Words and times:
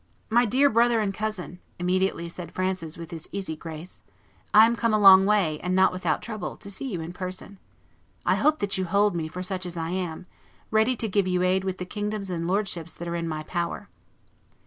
"My 0.31 0.45
dear 0.45 0.67
brother 0.67 0.99
and 0.99 1.13
cousin," 1.13 1.59
immediately 1.77 2.27
said 2.27 2.51
Francis 2.51 2.97
with 2.97 3.11
his 3.11 3.29
easy 3.31 3.55
grace, 3.55 4.01
"I 4.51 4.65
am 4.65 4.75
come 4.75 4.95
a 4.95 4.99
long 4.99 5.27
way, 5.27 5.59
and 5.59 5.75
not 5.75 5.91
without 5.91 6.23
trouble, 6.23 6.57
to 6.57 6.71
see 6.71 6.91
you 6.91 7.01
in 7.01 7.13
person. 7.13 7.59
I 8.25 8.33
hope 8.33 8.57
that 8.61 8.79
you 8.79 8.85
hold 8.85 9.15
me 9.15 9.27
for 9.27 9.43
such 9.43 9.63
as 9.63 9.77
I 9.77 9.91
am, 9.91 10.25
ready 10.71 10.95
to 10.95 11.07
give 11.07 11.27
you 11.27 11.43
aid 11.43 11.63
with 11.63 11.77
the 11.77 11.85
kingdoms 11.85 12.31
and 12.31 12.47
lordships 12.47 12.95
that 12.95 13.07
are 13.07 13.15
in 13.15 13.27
my 13.27 13.43
power." 13.43 13.89